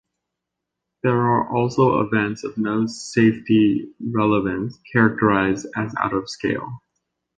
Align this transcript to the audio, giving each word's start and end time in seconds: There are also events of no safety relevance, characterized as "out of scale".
There 1.03 1.15
are 1.15 1.47
also 1.55 2.01
events 2.01 2.43
of 2.43 2.57
no 2.57 2.87
safety 2.87 3.93
relevance, 3.99 4.79
characterized 4.91 5.67
as 5.75 5.93
"out 5.95 6.13
of 6.15 6.27
scale". 6.27 6.81